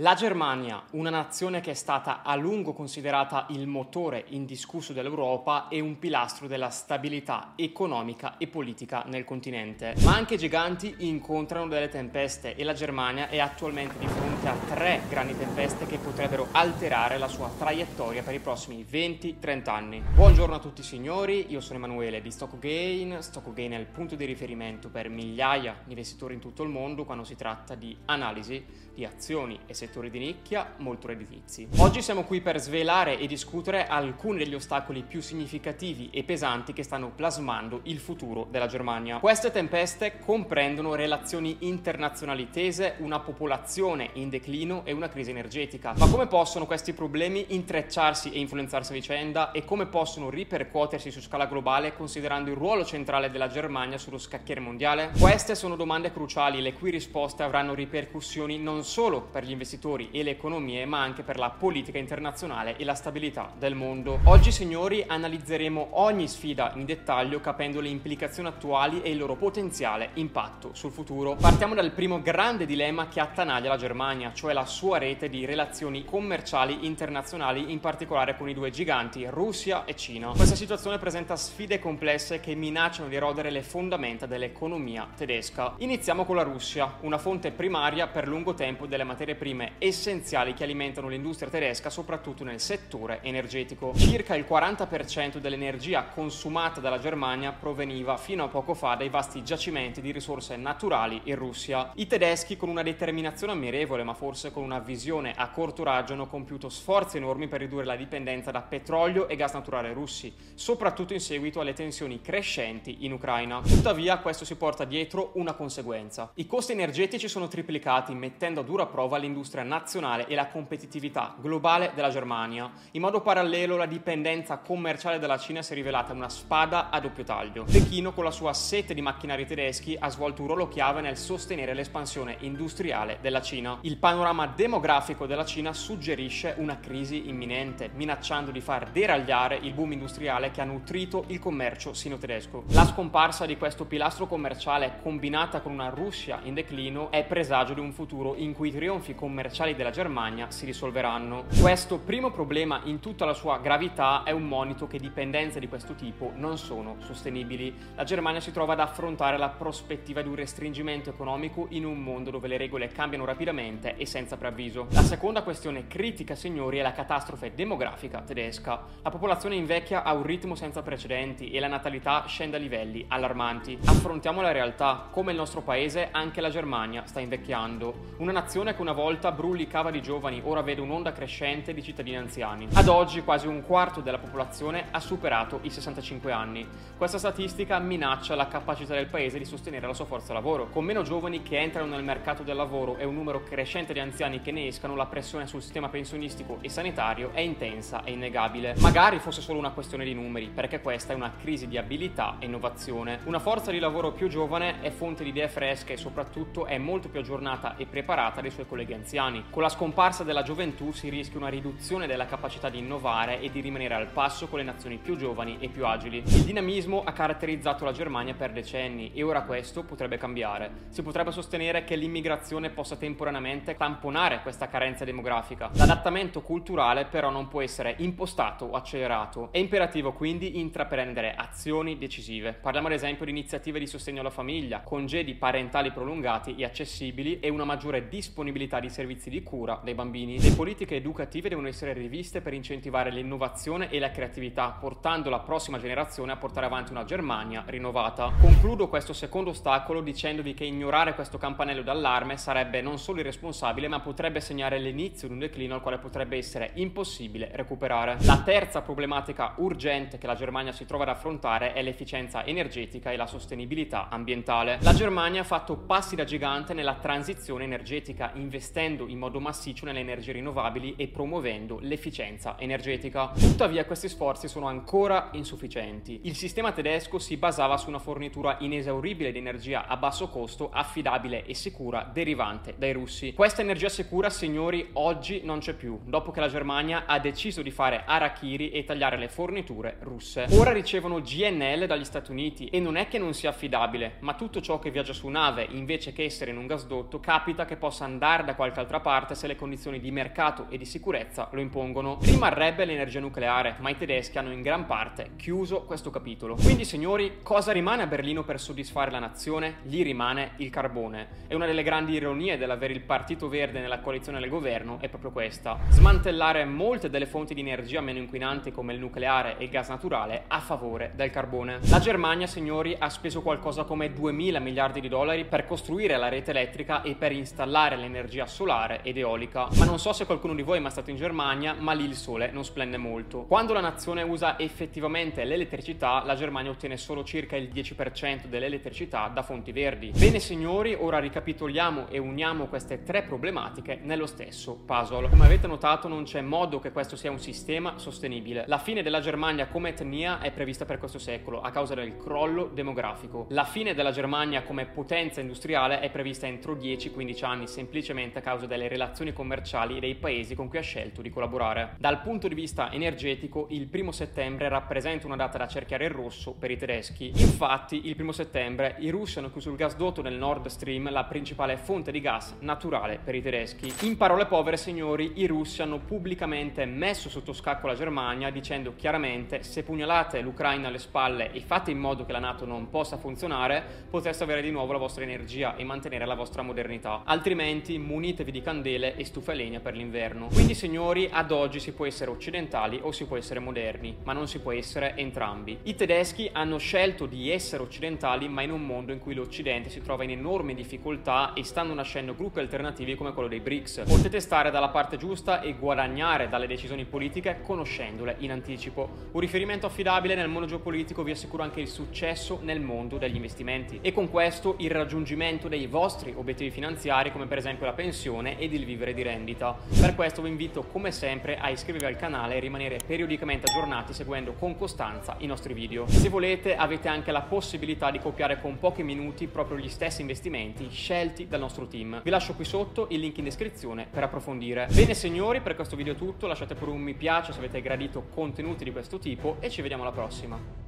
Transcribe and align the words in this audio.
La 0.00 0.14
Germania, 0.14 0.84
una 0.92 1.10
nazione 1.10 1.60
che 1.60 1.72
è 1.72 1.74
stata 1.74 2.22
a 2.22 2.36
lungo 2.36 2.72
considerata 2.72 3.46
il 3.48 3.66
motore 3.66 4.26
indiscusso 4.28 4.92
dell'Europa 4.92 5.66
e 5.66 5.80
un 5.80 5.98
pilastro 5.98 6.46
della 6.46 6.70
stabilità 6.70 7.54
economica 7.56 8.38
e 8.38 8.46
politica 8.46 9.02
nel 9.08 9.24
continente. 9.24 9.94
Ma 10.04 10.14
anche 10.14 10.34
i 10.34 10.38
giganti 10.38 10.94
incontrano 10.98 11.66
delle 11.66 11.88
tempeste 11.88 12.54
e 12.54 12.62
la 12.62 12.74
Germania 12.74 13.28
è 13.28 13.40
attualmente 13.40 13.98
di 13.98 14.06
fronte 14.06 14.27
a 14.48 14.56
tre 14.66 15.02
grandi 15.10 15.36
tempeste 15.36 15.84
che 15.84 15.98
potrebbero 15.98 16.48
alterare 16.52 17.18
la 17.18 17.28
sua 17.28 17.50
traiettoria 17.58 18.22
per 18.22 18.32
i 18.32 18.38
prossimi 18.38 18.82
20-30 18.90 19.68
anni. 19.68 20.00
Buongiorno 20.00 20.54
a 20.54 20.58
tutti 20.58 20.82
signori, 20.82 21.46
io 21.50 21.60
sono 21.60 21.78
Emanuele 21.78 22.22
di 22.22 22.30
StockGain. 22.30 23.18
StockGain 23.20 23.72
è 23.72 23.78
il 23.78 23.84
punto 23.84 24.16
di 24.16 24.24
riferimento 24.24 24.88
per 24.88 25.10
migliaia 25.10 25.76
di 25.84 25.90
investitori 25.90 26.32
in 26.32 26.40
tutto 26.40 26.62
il 26.62 26.70
mondo 26.70 27.04
quando 27.04 27.24
si 27.24 27.36
tratta 27.36 27.74
di 27.74 27.94
analisi 28.06 28.86
di 28.94 29.04
azioni 29.04 29.60
e 29.66 29.74
settori 29.74 30.08
di 30.08 30.18
nicchia 30.18 30.74
molto 30.78 31.08
redditizi. 31.08 31.68
Oggi 31.76 32.00
siamo 32.00 32.24
qui 32.24 32.40
per 32.40 32.58
svelare 32.58 33.18
e 33.18 33.26
discutere 33.26 33.86
alcuni 33.86 34.38
degli 34.38 34.54
ostacoli 34.54 35.02
più 35.02 35.20
significativi 35.20 36.08
e 36.10 36.24
pesanti 36.24 36.72
che 36.72 36.82
stanno 36.82 37.10
plasmando 37.14 37.80
il 37.84 37.98
futuro 37.98 38.48
della 38.50 38.66
Germania. 38.66 39.18
Queste 39.18 39.50
tempeste 39.50 40.18
comprendono 40.18 40.94
relazioni 40.94 41.58
internazionali 41.60 42.48
tese, 42.50 42.94
una 42.98 43.20
popolazione 43.20 44.10
in 44.14 44.30
declino 44.38 44.82
e 44.84 44.92
una 44.92 45.08
crisi 45.08 45.30
energetica. 45.30 45.94
Ma 45.96 46.08
come 46.08 46.26
possono 46.26 46.66
questi 46.66 46.92
problemi 46.92 47.46
intrecciarsi 47.48 48.30
e 48.30 48.38
influenzarsi 48.38 48.92
a 48.92 48.94
vicenda 48.94 49.50
e 49.50 49.64
come 49.64 49.86
possono 49.86 50.30
ripercuotersi 50.30 51.10
su 51.10 51.20
scala 51.20 51.46
globale 51.46 51.94
considerando 51.94 52.50
il 52.50 52.56
ruolo 52.56 52.84
centrale 52.84 53.30
della 53.30 53.48
Germania 53.48 53.98
sullo 53.98 54.18
scacchiere 54.18 54.60
mondiale? 54.60 55.10
Queste 55.18 55.54
sono 55.54 55.76
domande 55.76 56.12
cruciali 56.12 56.60
le 56.60 56.72
cui 56.72 56.90
risposte 56.90 57.42
avranno 57.42 57.74
ripercussioni 57.74 58.58
non 58.58 58.84
solo 58.84 59.20
per 59.20 59.44
gli 59.44 59.50
investitori 59.50 60.10
e 60.12 60.22
le 60.22 60.30
economie, 60.30 60.84
ma 60.86 61.02
anche 61.02 61.22
per 61.22 61.38
la 61.38 61.50
politica 61.50 61.98
internazionale 61.98 62.76
e 62.76 62.84
la 62.84 62.94
stabilità 62.94 63.52
del 63.58 63.74
mondo. 63.74 64.20
Oggi, 64.24 64.52
signori, 64.52 65.04
analizzeremo 65.06 65.88
ogni 65.92 66.28
sfida 66.28 66.72
in 66.76 66.84
dettaglio 66.84 67.40
capendo 67.40 67.80
le 67.80 67.88
implicazioni 67.88 68.48
attuali 68.48 69.02
e 69.02 69.10
il 69.10 69.18
loro 69.18 69.34
potenziale 69.34 70.10
impatto 70.14 70.70
sul 70.72 70.92
futuro. 70.92 71.34
Partiamo 71.34 71.74
dal 71.74 71.90
primo 71.90 72.22
grande 72.22 72.66
dilemma 72.66 73.08
che 73.08 73.20
attanaglia 73.20 73.68
la 73.68 73.76
Germania, 73.76 74.27
cioè 74.34 74.52
la 74.52 74.66
sua 74.66 74.98
rete 74.98 75.28
di 75.28 75.44
relazioni 75.44 76.04
commerciali 76.04 76.86
internazionali, 76.86 77.72
in 77.72 77.80
particolare 77.80 78.36
con 78.36 78.48
i 78.48 78.54
due 78.54 78.70
giganti 78.70 79.26
Russia 79.26 79.84
e 79.84 79.96
Cina. 79.96 80.28
Questa 80.28 80.54
situazione 80.54 80.98
presenta 80.98 81.36
sfide 81.36 81.78
complesse 81.78 82.40
che 82.40 82.54
minacciano 82.54 83.08
di 83.08 83.16
erodere 83.16 83.50
le 83.50 83.62
fondamenta 83.62 84.26
dell'economia 84.26 85.08
tedesca. 85.16 85.74
Iniziamo 85.78 86.24
con 86.24 86.36
la 86.36 86.42
Russia, 86.42 86.96
una 87.00 87.18
fonte 87.18 87.50
primaria 87.50 88.06
per 88.06 88.26
lungo 88.28 88.54
tempo 88.54 88.86
delle 88.86 89.04
materie 89.04 89.34
prime 89.34 89.72
essenziali 89.78 90.54
che 90.54 90.64
alimentano 90.64 91.08
l'industria 91.08 91.50
tedesca, 91.50 91.90
soprattutto 91.90 92.44
nel 92.44 92.60
settore 92.60 93.20
energetico. 93.22 93.92
Circa 93.96 94.34
il 94.34 94.46
40% 94.48 95.38
dell'energia 95.38 96.04
consumata 96.04 96.80
dalla 96.80 96.98
Germania 96.98 97.52
proveniva 97.52 98.16
fino 98.16 98.44
a 98.44 98.48
poco 98.48 98.74
fa 98.74 98.94
dai 98.94 99.08
vasti 99.08 99.42
giacimenti 99.42 100.00
di 100.00 100.12
risorse 100.12 100.56
naturali 100.56 101.20
in 101.24 101.36
Russia. 101.36 101.92
I 101.94 102.06
tedeschi, 102.06 102.56
con 102.56 102.68
una 102.68 102.82
determinazione 102.82 103.52
ammirevole, 103.52 104.02
ma 104.08 104.14
forse 104.14 104.52
con 104.52 104.62
una 104.62 104.78
visione 104.78 105.34
a 105.36 105.50
corto 105.50 105.82
raggio, 105.82 106.14
hanno 106.14 106.28
compiuto 106.28 106.68
sforzi 106.68 107.18
enormi 107.18 107.46
per 107.48 107.60
ridurre 107.60 107.84
la 107.84 107.96
dipendenza 107.96 108.50
da 108.50 108.62
petrolio 108.62 109.28
e 109.28 109.36
gas 109.36 109.52
naturale 109.52 109.92
russi, 109.92 110.34
soprattutto 110.54 111.12
in 111.12 111.20
seguito 111.20 111.60
alle 111.60 111.74
tensioni 111.74 112.22
crescenti 112.22 113.04
in 113.04 113.12
Ucraina. 113.12 113.60
Tuttavia, 113.60 114.18
questo 114.18 114.44
si 114.44 114.56
porta 114.56 114.84
dietro 114.84 115.32
una 115.34 115.52
conseguenza. 115.52 116.30
I 116.36 116.46
costi 116.46 116.72
energetici 116.72 117.28
sono 117.28 117.48
triplicati, 117.48 118.14
mettendo 118.14 118.60
a 118.60 118.64
dura 118.64 118.86
prova 118.86 119.18
l'industria 119.18 119.36
industria 119.38 119.62
nazionale 119.62 120.26
e 120.26 120.34
la 120.34 120.48
competitività 120.48 121.34
globale 121.38 121.92
della 121.94 122.10
Germania. 122.10 122.70
In 122.92 123.00
modo 123.00 123.20
parallelo 123.20 123.76
la 123.76 123.86
dipendenza 123.86 124.58
commerciale 124.58 125.18
dalla 125.18 125.38
Cina 125.38 125.62
si 125.62 125.72
è 125.72 125.74
rivelata 125.74 126.12
una 126.12 126.28
spada 126.28 126.90
a 126.90 127.00
doppio 127.00 127.24
taglio. 127.24 127.64
Pechino 127.64 128.12
con 128.12 128.24
la 128.24 128.30
sua 128.30 128.52
sete 128.52 128.94
di 128.94 129.00
macchinari 129.00 129.46
tedeschi 129.46 129.96
ha 129.98 130.08
svolto 130.08 130.42
un 130.42 130.48
ruolo 130.48 130.68
chiave 130.68 131.00
nel 131.00 131.16
sostenere 131.16 131.74
l'espansione 131.74 132.36
industriale 132.40 133.18
della 133.20 133.40
Cina. 133.40 133.78
Il 133.82 133.97
panorama 133.98 134.46
demografico 134.46 135.26
della 135.26 135.44
Cina 135.44 135.72
suggerisce 135.72 136.54
una 136.58 136.78
crisi 136.78 137.28
imminente, 137.28 137.90
minacciando 137.94 138.50
di 138.50 138.60
far 138.60 138.90
deragliare 138.90 139.58
il 139.60 139.72
boom 139.72 139.92
industriale 139.92 140.50
che 140.50 140.60
ha 140.60 140.64
nutrito 140.64 141.24
il 141.28 141.40
commercio 141.40 141.92
sino-tedesco. 141.92 142.64
La 142.68 142.84
scomparsa 142.84 143.44
di 143.44 143.56
questo 143.56 143.86
pilastro 143.86 144.26
commerciale 144.26 144.98
combinata 145.02 145.60
con 145.60 145.72
una 145.72 145.88
Russia 145.88 146.40
in 146.44 146.54
declino 146.54 147.10
è 147.10 147.24
presagio 147.24 147.74
di 147.74 147.80
un 147.80 147.92
futuro 147.92 148.36
in 148.36 148.54
cui 148.54 148.68
i 148.68 148.72
trionfi 148.72 149.14
commerciali 149.14 149.74
della 149.74 149.90
Germania 149.90 150.50
si 150.50 150.64
risolveranno. 150.64 151.46
Questo 151.60 151.98
primo 151.98 152.30
problema 152.30 152.80
in 152.84 153.00
tutta 153.00 153.24
la 153.24 153.34
sua 153.34 153.58
gravità 153.58 154.22
è 154.22 154.30
un 154.30 154.44
monito 154.44 154.86
che 154.86 154.98
dipendenze 154.98 155.58
di 155.58 155.68
questo 155.68 155.94
tipo 155.94 156.32
non 156.36 156.56
sono 156.56 156.96
sostenibili. 157.00 157.74
La 157.96 158.04
Germania 158.04 158.40
si 158.40 158.52
trova 158.52 158.74
ad 158.74 158.80
affrontare 158.80 159.36
la 159.38 159.48
prospettiva 159.48 160.22
di 160.22 160.28
un 160.28 160.36
restringimento 160.36 161.10
economico 161.10 161.66
in 161.70 161.84
un 161.84 161.98
mondo 161.98 162.30
dove 162.30 162.46
le 162.46 162.56
regole 162.56 162.88
cambiano 162.88 163.24
rapidamente 163.24 163.87
e 163.96 164.06
senza 164.06 164.36
preavviso. 164.36 164.86
La 164.90 165.02
seconda 165.02 165.42
questione 165.42 165.86
critica, 165.86 166.34
signori, 166.34 166.78
è 166.78 166.82
la 166.82 166.92
catastrofe 166.92 167.54
demografica 167.54 168.20
tedesca. 168.20 168.84
La 169.02 169.10
popolazione 169.10 169.54
invecchia 169.54 170.02
a 170.02 170.12
un 170.12 170.22
ritmo 170.22 170.54
senza 170.54 170.82
precedenti 170.82 171.50
e 171.50 171.60
la 171.60 171.68
natalità 171.68 172.24
scende 172.26 172.56
a 172.56 172.60
livelli 172.60 173.04
allarmanti. 173.08 173.78
Affrontiamo 173.86 174.40
la 174.40 174.52
realtà. 174.52 175.08
Come 175.10 175.32
il 175.32 175.38
nostro 175.38 175.62
paese, 175.62 176.08
anche 176.10 176.40
la 176.40 176.50
Germania 176.50 177.04
sta 177.06 177.20
invecchiando. 177.20 178.16
Una 178.18 178.32
nazione 178.32 178.74
che 178.74 178.80
una 178.80 178.92
volta 178.92 179.32
brulicava 179.32 179.90
di 179.90 180.02
giovani, 180.02 180.40
ora 180.44 180.62
vede 180.62 180.80
un'onda 180.80 181.12
crescente 181.12 181.72
di 181.72 181.82
cittadini 181.82 182.16
anziani. 182.16 182.68
Ad 182.74 182.88
oggi 182.88 183.22
quasi 183.22 183.46
un 183.46 183.62
quarto 183.62 184.00
della 184.00 184.18
popolazione 184.18 184.88
ha 184.90 185.00
superato 185.00 185.60
i 185.62 185.70
65 185.70 186.32
anni. 186.32 186.66
Questa 186.96 187.18
statistica 187.18 187.78
minaccia 187.78 188.34
la 188.34 188.48
capacità 188.48 188.94
del 188.94 189.06
paese 189.06 189.38
di 189.38 189.44
sostenere 189.44 189.86
la 189.86 189.94
sua 189.94 190.04
forza 190.04 190.32
lavoro. 190.32 190.68
Con 190.68 190.84
meno 190.84 191.02
giovani 191.02 191.42
che 191.42 191.58
entrano 191.58 191.94
nel 191.94 192.04
mercato 192.04 192.42
del 192.42 192.56
lavoro 192.56 192.96
e 192.96 193.04
un 193.04 193.14
numero 193.14 193.42
crescente 193.42 193.76
di 193.78 194.00
anziani 194.00 194.40
che 194.40 194.50
ne 194.50 194.66
escano, 194.66 194.96
la 194.96 195.06
pressione 195.06 195.46
sul 195.46 195.62
sistema 195.62 195.88
pensionistico 195.88 196.58
e 196.60 196.68
sanitario 196.68 197.30
è 197.32 197.40
intensa 197.40 198.02
e 198.04 198.12
innegabile. 198.12 198.74
Magari 198.78 199.18
fosse 199.18 199.40
solo 199.40 199.58
una 199.58 199.70
questione 199.70 200.04
di 200.04 200.14
numeri, 200.14 200.50
perché 200.52 200.80
questa 200.80 201.12
è 201.12 201.16
una 201.16 201.32
crisi 201.40 201.68
di 201.68 201.78
abilità 201.78 202.36
e 202.40 202.46
innovazione. 202.46 203.20
Una 203.24 203.38
forza 203.38 203.70
di 203.70 203.78
lavoro 203.78 204.12
più 204.12 204.28
giovane 204.28 204.80
è 204.80 204.90
fonte 204.90 205.22
di 205.22 205.30
idee 205.30 205.48
fresche 205.48 205.92
e 205.92 205.96
soprattutto 205.96 206.66
è 206.66 206.78
molto 206.78 207.08
più 207.08 207.20
aggiornata 207.20 207.76
e 207.76 207.86
preparata 207.86 208.40
dei 208.40 208.50
suoi 208.50 208.66
colleghi 208.66 208.94
anziani. 208.94 209.44
Con 209.50 209.62
la 209.62 209.68
scomparsa 209.68 210.24
della 210.24 210.42
gioventù 210.42 210.92
si 210.92 211.08
rischia 211.08 211.38
una 211.38 211.48
riduzione 211.48 212.06
della 212.06 212.26
capacità 212.26 212.68
di 212.68 212.78
innovare 212.78 213.40
e 213.40 213.50
di 213.50 213.60
rimanere 213.60 213.94
al 213.94 214.08
passo 214.08 214.48
con 214.48 214.58
le 214.58 214.64
nazioni 214.64 214.96
più 214.96 215.16
giovani 215.16 215.58
e 215.60 215.68
più 215.68 215.86
agili. 215.86 216.18
Il 216.18 216.44
dinamismo 216.44 217.02
ha 217.04 217.12
caratterizzato 217.12 217.84
la 217.84 217.92
Germania 217.92 218.34
per 218.34 218.52
decenni 218.52 219.12
e 219.14 219.22
ora 219.22 219.42
questo 219.42 219.84
potrebbe 219.84 220.16
cambiare. 220.16 220.86
Si 220.88 221.02
potrebbe 221.02 221.30
sostenere 221.30 221.84
che 221.84 221.96
l'immigrazione 221.96 222.70
possa 222.70 222.96
temporaneamente 222.96 223.67
tamponare 223.76 224.40
questa 224.42 224.68
carenza 224.68 225.04
demografica. 225.04 225.70
L'adattamento 225.74 226.42
culturale 226.42 227.04
però 227.04 227.30
non 227.30 227.48
può 227.48 227.62
essere 227.62 227.94
impostato 227.98 228.64
o 228.66 228.72
accelerato. 228.72 229.48
È 229.50 229.58
imperativo 229.58 230.12
quindi 230.12 230.58
intraprendere 230.58 231.34
azioni 231.34 231.98
decisive. 231.98 232.52
Parliamo 232.52 232.88
ad 232.88 232.94
esempio 232.94 233.24
di 233.24 233.30
iniziative 233.30 233.78
di 233.78 233.86
sostegno 233.86 234.20
alla 234.20 234.30
famiglia, 234.30 234.80
congedi 234.80 235.34
parentali 235.34 235.92
prolungati 235.92 236.54
e 236.56 236.64
accessibili 236.64 237.40
e 237.40 237.48
una 237.48 237.64
maggiore 237.64 238.08
disponibilità 238.08 238.80
di 238.80 238.88
servizi 238.88 239.30
di 239.30 239.42
cura 239.42 239.80
dei 239.82 239.94
bambini. 239.94 240.40
Le 240.40 240.52
politiche 240.52 240.96
educative 240.96 241.48
devono 241.48 241.68
essere 241.68 241.92
riviste 241.92 242.40
per 242.40 242.54
incentivare 242.54 243.10
l'innovazione 243.10 243.90
e 243.90 243.98
la 243.98 244.10
creatività, 244.10 244.70
portando 244.70 245.30
la 245.30 245.40
prossima 245.40 245.78
generazione 245.78 246.32
a 246.32 246.36
portare 246.36 246.66
avanti 246.66 246.92
una 246.92 247.04
Germania 247.04 247.64
rinnovata. 247.66 248.32
Concludo 248.40 248.88
questo 248.88 249.12
secondo 249.12 249.50
ostacolo 249.50 250.00
dicendovi 250.00 250.54
che 250.54 250.64
ignorare 250.64 251.14
questo 251.14 251.38
campanello 251.38 251.82
d'allarme 251.82 252.36
sarebbe 252.36 252.80
non 252.80 252.98
solo 252.98 253.20
irresponsabile, 253.20 253.56
ma 253.88 254.00
potrebbe 254.00 254.40
segnare 254.40 254.78
l'inizio 254.78 255.26
di 255.26 255.34
un 255.34 255.40
declino 255.40 255.74
al 255.74 255.80
quale 255.80 255.98
potrebbe 255.98 256.36
essere 256.36 256.70
impossibile 256.74 257.50
recuperare. 257.52 258.16
La 258.20 258.42
terza 258.44 258.82
problematica 258.82 259.54
urgente 259.56 260.18
che 260.18 260.26
la 260.26 260.34
Germania 260.34 260.72
si 260.72 260.86
trova 260.86 261.02
ad 261.02 261.10
affrontare 261.10 261.72
è 261.72 261.82
l'efficienza 261.82 262.44
energetica 262.44 263.10
e 263.10 263.16
la 263.16 263.26
sostenibilità 263.26 264.08
ambientale. 264.08 264.78
La 264.82 264.94
Germania 264.94 265.40
ha 265.40 265.44
fatto 265.44 265.76
passi 265.76 266.14
da 266.14 266.24
gigante 266.24 266.74
nella 266.74 266.94
transizione 266.94 267.64
energetica, 267.64 268.30
investendo 268.34 269.06
in 269.06 269.18
modo 269.18 269.40
massiccio 269.40 269.86
nelle 269.86 270.00
energie 270.00 270.32
rinnovabili 270.32 270.94
e 270.96 271.08
promuovendo 271.08 271.78
l'efficienza 271.80 272.56
energetica. 272.58 273.32
Tuttavia 273.38 273.84
questi 273.84 274.08
sforzi 274.08 274.46
sono 274.48 274.68
ancora 274.68 275.30
insufficienti. 275.32 276.20
Il 276.24 276.36
sistema 276.36 276.72
tedesco 276.72 277.18
si 277.18 277.36
basava 277.36 277.76
su 277.76 277.88
una 277.88 277.98
fornitura 277.98 278.56
inesauribile 278.60 279.32
di 279.32 279.38
energia 279.38 279.86
a 279.86 279.96
basso 279.96 280.28
costo, 280.28 280.70
affidabile 280.72 281.44
e 281.44 281.54
sicura, 281.54 282.08
derivante 282.12 282.74
dai 282.76 282.92
russi. 282.92 283.32
Questa 283.32 283.47
energia 283.56 283.88
sicura, 283.88 284.30
signori, 284.30 284.90
oggi 284.94 285.40
non 285.44 285.58
c'è 285.58 285.74
più, 285.74 285.98
dopo 286.04 286.30
che 286.30 286.40
la 286.40 286.48
Germania 286.48 287.04
ha 287.06 287.18
deciso 287.18 287.62
di 287.62 287.70
fare 287.70 288.02
arachiri 288.04 288.70
e 288.70 288.84
tagliare 288.84 289.16
le 289.16 289.28
forniture 289.28 289.96
russe. 290.00 290.46
Ora 290.50 290.72
ricevono 290.72 291.20
GNL 291.20 291.86
dagli 291.86 292.04
Stati 292.04 292.30
Uniti 292.30 292.66
e 292.66 292.80
non 292.80 292.96
è 292.96 293.08
che 293.08 293.18
non 293.18 293.34
sia 293.34 293.50
affidabile, 293.50 294.16
ma 294.20 294.34
tutto 294.34 294.60
ciò 294.60 294.78
che 294.78 294.90
viaggia 294.90 295.12
su 295.12 295.28
nave 295.28 295.66
invece 295.70 296.12
che 296.12 296.24
essere 296.24 296.50
in 296.50 296.58
un 296.58 296.66
gasdotto 296.66 297.20
capita 297.20 297.64
che 297.64 297.76
possa 297.76 298.04
andare 298.04 298.44
da 298.44 298.54
qualche 298.54 298.80
altra 298.80 299.00
parte 299.00 299.34
se 299.34 299.46
le 299.46 299.56
condizioni 299.56 300.00
di 300.00 300.10
mercato 300.10 300.66
e 300.68 300.76
di 300.76 300.84
sicurezza 300.84 301.48
lo 301.52 301.60
impongono. 301.60 302.18
Rimarrebbe 302.20 302.84
l'energia 302.84 303.20
nucleare, 303.20 303.76
ma 303.78 303.90
i 303.90 303.96
tedeschi 303.96 304.38
hanno 304.38 304.52
in 304.52 304.62
gran 304.62 304.86
parte 304.86 305.30
chiuso 305.36 305.82
questo 305.84 306.10
capitolo. 306.10 306.56
Quindi 306.56 306.84
signori, 306.84 307.38
cosa 307.42 307.72
rimane 307.72 308.02
a 308.02 308.06
Berlino 308.06 308.44
per 308.44 308.60
soddisfare 308.60 309.10
la 309.10 309.18
nazione? 309.18 309.78
Gli 309.82 310.02
rimane 310.02 310.52
il 310.56 310.70
carbone. 310.70 311.46
E 311.48 311.54
una 311.54 311.66
delle 311.66 311.82
grandi 311.82 312.12
ironie 312.12 312.56
dell'avere 312.58 312.92
il 312.92 313.00
Partito 313.00 313.37
Verde 313.46 313.78
nella 313.78 314.00
coalizione 314.00 314.40
del 314.40 314.48
governo 314.48 314.98
è 315.00 315.08
proprio 315.08 315.30
questa. 315.30 315.78
Smantellare 315.90 316.64
molte 316.64 317.08
delle 317.08 317.26
fonti 317.26 317.54
di 317.54 317.60
energia 317.60 318.00
meno 318.00 318.18
inquinanti 318.18 318.72
come 318.72 318.92
il 318.92 318.98
nucleare 318.98 319.56
e 319.58 319.64
il 319.64 319.70
gas 319.70 319.88
naturale 319.88 320.44
a 320.48 320.58
favore 320.58 321.12
del 321.14 321.30
carbone. 321.30 321.78
La 321.88 322.00
Germania, 322.00 322.46
signori, 322.46 322.96
ha 322.98 323.08
speso 323.10 323.42
qualcosa 323.42 323.84
come 323.84 324.12
2000 324.12 324.58
miliardi 324.58 325.00
di 325.00 325.08
dollari 325.08 325.44
per 325.44 325.66
costruire 325.66 326.16
la 326.16 326.28
rete 326.28 326.50
elettrica 326.50 327.02
e 327.02 327.14
per 327.14 327.32
installare 327.32 327.96
l'energia 327.96 328.46
solare 328.46 329.00
ed 329.02 329.18
eolica. 329.18 329.68
Ma 329.76 329.84
non 329.84 329.98
so 329.98 330.12
se 330.12 330.26
qualcuno 330.26 330.54
di 330.54 330.62
voi 330.62 330.78
è 330.78 330.80
mai 330.80 330.90
stato 330.90 331.10
in 331.10 331.16
Germania, 331.16 331.74
ma 331.78 331.92
lì 331.92 332.04
il 332.04 332.14
sole 332.14 332.50
non 332.50 332.64
splende 332.64 332.96
molto. 332.96 333.44
Quando 333.44 333.72
la 333.72 333.80
nazione 333.80 334.22
usa 334.22 334.58
effettivamente 334.58 335.44
l'elettricità, 335.44 336.22
la 336.24 336.34
Germania 336.34 336.70
ottiene 336.70 336.96
solo 336.96 337.22
circa 337.24 337.56
il 337.56 337.70
10% 337.72 338.46
dell'elettricità 338.46 339.28
da 339.28 339.42
fonti 339.42 339.72
verdi. 339.72 340.12
Bene 340.16 340.38
signori, 340.38 340.96
ora 340.98 341.18
ricapitoliamo 341.18 342.06
e 342.08 342.18
uniamo 342.18 342.66
queste 342.66 343.02
tre 343.02 343.17
problematiche 343.22 343.98
nello 344.02 344.26
stesso 344.26 344.76
puzzle. 344.84 345.28
Come 345.28 345.44
avete 345.44 345.66
notato 345.66 346.08
non 346.08 346.24
c'è 346.24 346.40
modo 346.40 346.78
che 346.78 346.92
questo 346.92 347.16
sia 347.16 347.30
un 347.30 347.38
sistema 347.38 347.98
sostenibile. 347.98 348.64
La 348.66 348.78
fine 348.78 349.02
della 349.02 349.20
Germania 349.20 349.68
come 349.68 349.90
etnia 349.90 350.40
è 350.40 350.50
prevista 350.52 350.84
per 350.84 350.98
questo 350.98 351.18
secolo 351.18 351.60
a 351.60 351.70
causa 351.70 351.94
del 351.94 352.16
crollo 352.16 352.70
demografico. 352.72 353.46
La 353.50 353.64
fine 353.64 353.94
della 353.94 354.10
Germania 354.10 354.62
come 354.62 354.86
potenza 354.86 355.40
industriale 355.40 356.00
è 356.00 356.10
prevista 356.10 356.46
entro 356.46 356.74
10-15 356.74 357.44
anni 357.44 357.66
semplicemente 357.66 358.38
a 358.38 358.42
causa 358.42 358.66
delle 358.66 358.88
relazioni 358.88 359.32
commerciali 359.32 360.00
dei 360.00 360.14
paesi 360.14 360.54
con 360.54 360.68
cui 360.68 360.78
ha 360.78 360.82
scelto 360.82 361.22
di 361.22 361.30
collaborare. 361.30 361.94
Dal 361.98 362.20
punto 362.20 362.48
di 362.48 362.54
vista 362.54 362.92
energetico 362.92 363.66
il 363.70 363.86
primo 363.86 364.12
settembre 364.12 364.68
rappresenta 364.68 365.26
una 365.26 365.36
data 365.36 365.58
da 365.58 365.66
cerchiare 365.66 366.04
in 366.04 366.12
rosso 366.12 366.52
per 366.52 366.70
i 366.70 366.76
tedeschi. 366.76 367.32
Infatti 367.36 368.06
il 368.06 368.14
primo 368.14 368.32
settembre 368.32 368.96
i 368.98 369.10
russi 369.10 369.38
hanno 369.38 369.50
chiuso 369.50 369.70
il 369.70 369.76
gasdotto 369.76 370.22
nel 370.22 370.34
Nord 370.34 370.66
Stream, 370.66 371.10
la 371.10 371.24
principale 371.24 371.76
fonte 371.76 372.10
di 372.10 372.20
gas 372.20 372.54
naturale 372.60 373.07
per 373.16 373.34
i 373.34 373.40
tedeschi. 373.40 374.06
In 374.06 374.18
parole 374.18 374.44
povere 374.44 374.76
signori, 374.76 375.32
i 375.36 375.46
russi 375.46 375.80
hanno 375.80 375.98
pubblicamente 375.98 376.84
messo 376.84 377.30
sotto 377.30 377.54
scacco 377.54 377.86
la 377.86 377.94
Germania 377.94 378.50
dicendo 378.50 378.94
chiaramente 378.94 379.62
se 379.62 379.82
pugnalate 379.82 380.40
l'Ucraina 380.40 380.88
alle 380.88 380.98
spalle 380.98 381.52
e 381.52 381.60
fate 381.60 381.90
in 381.90 381.98
modo 381.98 382.26
che 382.26 382.32
la 382.32 382.38
Nato 382.38 382.66
non 382.66 382.90
possa 382.90 383.16
funzionare, 383.16 383.82
potreste 384.10 384.44
avere 384.44 384.60
di 384.60 384.70
nuovo 384.70 384.92
la 384.92 384.98
vostra 384.98 385.22
energia 385.22 385.76
e 385.76 385.84
mantenere 385.84 386.26
la 386.26 386.34
vostra 386.34 386.60
modernità. 386.60 387.22
Altrimenti 387.24 387.98
munitevi 387.98 388.50
di 388.50 388.60
candele 388.60 389.16
e 389.16 389.24
stufa 389.24 389.52
legna 389.54 389.80
per 389.80 389.94
l'inverno. 389.94 390.48
Quindi 390.52 390.74
signori, 390.74 391.28
ad 391.30 391.50
oggi 391.50 391.80
si 391.80 391.92
può 391.92 392.04
essere 392.04 392.30
occidentali 392.30 392.98
o 393.02 393.12
si 393.12 393.24
può 393.24 393.36
essere 393.36 393.60
moderni, 393.60 394.16
ma 394.24 394.32
non 394.32 394.48
si 394.48 394.60
può 394.60 394.72
essere 394.72 395.16
entrambi. 395.16 395.78
I 395.84 395.94
tedeschi 395.94 396.50
hanno 396.52 396.78
scelto 396.78 397.26
di 397.26 397.50
essere 397.50 397.82
occidentali, 397.82 398.48
ma 398.48 398.62
in 398.62 398.72
un 398.72 398.84
mondo 398.84 399.12
in 399.12 399.20
cui 399.20 399.34
l'Occidente 399.34 399.88
si 399.88 400.02
trova 400.02 400.24
in 400.24 400.30
enormi 400.30 400.74
difficoltà 400.74 401.52
e 401.54 401.64
stanno 401.64 401.94
nascendo 401.94 402.34
gruppi 402.34 402.58
alternativi 402.58 402.96
come 402.98 403.32
quello 403.32 403.48
dei 403.48 403.60
BRICS. 403.60 404.02
Potete 404.06 404.40
stare 404.40 404.70
dalla 404.72 404.88
parte 404.88 405.16
giusta 405.16 405.60
e 405.60 405.74
guadagnare 405.74 406.48
dalle 406.48 406.66
decisioni 406.66 407.04
politiche 407.04 407.60
conoscendole 407.62 408.36
in 408.38 408.50
anticipo. 408.50 409.08
Un 409.30 409.40
riferimento 409.40 409.86
affidabile 409.86 410.34
nel 410.34 410.48
mondo 410.48 410.66
geopolitico 410.66 411.22
vi 411.22 411.30
assicura 411.30 411.62
anche 411.62 411.80
il 411.80 411.86
successo 411.86 412.58
nel 412.62 412.80
mondo 412.80 413.16
degli 413.16 413.36
investimenti 413.36 414.00
e 414.02 414.12
con 414.12 414.28
questo 414.28 414.74
il 414.78 414.90
raggiungimento 414.90 415.68
dei 415.68 415.86
vostri 415.86 416.34
obiettivi 416.36 416.70
finanziari 416.70 417.30
come 417.30 417.46
per 417.46 417.58
esempio 417.58 417.86
la 417.86 417.92
pensione 417.92 418.58
ed 418.58 418.72
il 418.72 418.84
vivere 418.84 419.14
di 419.14 419.22
rendita. 419.22 419.76
Per 420.00 420.14
questo 420.16 420.42
vi 420.42 420.48
invito 420.48 420.82
come 420.82 421.12
sempre 421.12 421.56
a 421.56 421.70
iscrivervi 421.70 422.06
al 422.06 422.16
canale 422.16 422.56
e 422.56 422.60
rimanere 422.60 422.98
periodicamente 423.06 423.70
aggiornati 423.70 424.12
seguendo 424.12 424.54
con 424.54 424.76
costanza 424.76 425.36
i 425.38 425.46
nostri 425.46 425.72
video. 425.72 426.08
Se 426.08 426.28
volete 426.28 426.74
avete 426.74 427.06
anche 427.06 427.30
la 427.30 427.42
possibilità 427.42 428.10
di 428.10 428.18
copiare 428.18 428.60
con 428.60 428.78
pochi 428.78 429.04
minuti 429.04 429.46
proprio 429.46 429.78
gli 429.78 429.88
stessi 429.88 430.20
investimenti 430.20 430.88
scelti 430.90 431.46
dal 431.46 431.60
nostro 431.60 431.86
team. 431.86 432.22
Vi 432.22 432.30
lascio 432.30 432.54
qui 432.54 432.64
sotto 432.88 433.06
il 433.10 433.20
link 433.20 433.36
in 433.36 433.44
descrizione 433.44 434.06
per 434.10 434.22
approfondire. 434.22 434.88
Bene 434.92 435.12
signori, 435.12 435.60
per 435.60 435.74
questo 435.74 435.94
video 435.94 436.14
è 436.14 436.16
tutto, 436.16 436.46
lasciate 436.46 436.74
pure 436.74 436.90
un 436.90 437.00
mi 437.00 437.14
piace 437.14 437.52
se 437.52 437.58
avete 437.58 437.82
gradito 437.82 438.28
contenuti 438.30 438.84
di 438.84 438.92
questo 438.92 439.18
tipo 439.18 439.56
e 439.60 439.68
ci 439.68 439.82
vediamo 439.82 440.02
alla 440.02 440.12
prossima. 440.12 440.87